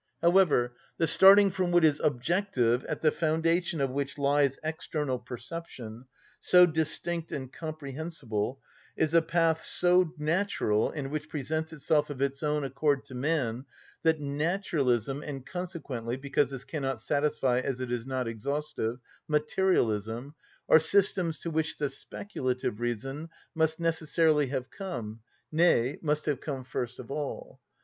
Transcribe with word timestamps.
However, 0.23 0.73
the 0.97 1.05
starting 1.05 1.51
from 1.51 1.69
what 1.71 1.83
is 1.85 2.01
objective, 2.03 2.83
at 2.85 3.03
the 3.03 3.11
foundation 3.11 3.79
of 3.79 3.91
which 3.91 4.17
lies 4.17 4.57
external 4.63 5.19
perception, 5.19 6.05
so 6.39 6.65
distinct 6.65 7.31
and 7.31 7.53
comprehensible, 7.53 8.59
is 8.97 9.13
a 9.13 9.21
path 9.21 9.61
so 9.63 10.11
natural 10.17 10.89
and 10.89 11.11
which 11.11 11.29
presents 11.29 11.71
itself 11.71 12.09
of 12.09 12.19
its 12.19 12.41
own 12.41 12.63
accord 12.63 13.05
to 13.05 13.13
man, 13.13 13.65
that 14.01 14.19
naturalism, 14.19 15.21
and 15.21 15.45
consequently, 15.45 16.17
because 16.17 16.49
this 16.49 16.63
cannot 16.63 16.99
satisfy 16.99 17.59
as 17.59 17.79
it 17.79 17.91
is 17.91 18.07
not 18.07 18.27
exhaustive, 18.27 18.97
materialism, 19.27 20.33
are 20.67 20.79
systems 20.79 21.37
to 21.37 21.51
which 21.51 21.77
the 21.77 21.89
speculative 21.89 22.79
reason 22.79 23.29
must 23.53 23.79
necessarily 23.79 24.47
have 24.47 24.67
come, 24.71 25.19
nay, 25.51 25.99
must 26.01 26.25
have 26.25 26.41
come 26.41 26.63
first 26.63 26.97
of 26.97 27.11
all. 27.11 27.59